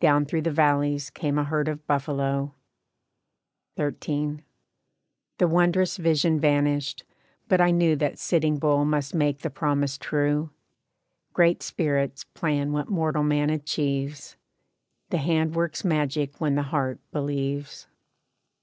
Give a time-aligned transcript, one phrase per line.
[0.00, 2.54] Down through the valleys came a herd of buffalo.
[3.78, 4.38] XIII.
[5.36, 7.04] "The wondrous vision vanished,
[7.46, 10.48] but I knew That Sitting Bull must make the promise true.
[11.34, 14.36] Great Spirits plan what mortal man achieves,
[15.10, 17.86] The hand works magic when the heart believes.